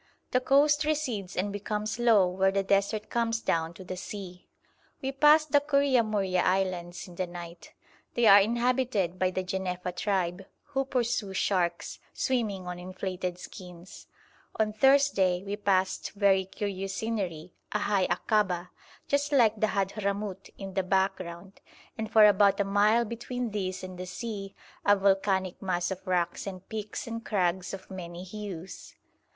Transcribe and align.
The 0.31 0.39
coast 0.39 0.83
recedes 0.83 1.37
and 1.37 1.53
becomes 1.53 1.99
low 1.99 2.27
where 2.27 2.49
the 2.51 2.63
desert 2.63 3.11
comes 3.11 3.39
down 3.39 3.75
to 3.75 3.83
the 3.83 3.95
sea. 3.95 4.47
We 4.99 5.11
passed 5.11 5.51
the 5.51 5.61
Kouria 5.61 6.01
Mouria 6.03 6.41
Islands 6.43 7.07
in 7.07 7.13
the 7.13 7.27
night. 7.27 7.73
They 8.15 8.25
are 8.25 8.39
inhabited 8.39 9.19
by 9.19 9.29
the 9.29 9.43
Jenefa 9.43 9.91
tribe, 9.95 10.47
who 10.63 10.85
pursue 10.85 11.33
sharks, 11.35 11.99
swimming 12.15 12.65
on 12.65 12.79
inflated 12.79 13.37
skins. 13.37 14.07
On 14.55 14.73
Thursday 14.73 15.43
we 15.43 15.55
passed 15.55 16.13
very 16.13 16.45
curious 16.45 16.95
scenery, 16.95 17.53
a 17.71 17.77
high 17.77 18.07
akaba, 18.09 18.71
just 19.07 19.31
like 19.31 19.59
the 19.59 19.67
Hadhramout, 19.67 20.49
in 20.57 20.73
the 20.73 20.81
background, 20.81 21.61
and 21.95 22.11
for 22.11 22.25
about 22.25 22.59
a 22.59 22.63
mile 22.63 23.05
between 23.05 23.51
this 23.51 23.83
and 23.83 23.99
the 23.99 24.07
sea 24.07 24.55
a 24.83 24.95
volcanic 24.95 25.61
mass 25.61 25.91
of 25.91 26.07
rocks 26.07 26.47
and 26.47 26.67
peaks 26.69 27.05
and 27.05 27.23
crags 27.23 27.71
of 27.71 27.91
many 27.91 28.23
hues. 28.23 28.95